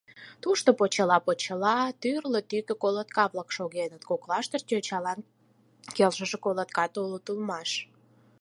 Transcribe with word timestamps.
Тушто 0.43 0.69
почела-почела 0.79 1.77
тӱрлӧ 2.01 2.41
тӱкӧ 2.49 2.73
колотка-влак 2.83 3.49
шогеныт, 3.57 4.03
коклаштышт 4.09 4.67
йочалан 4.73 5.19
келшыше 5.95 6.37
колоткат 6.45 6.91
улыт 7.03 7.25
улмаш. 7.31 7.69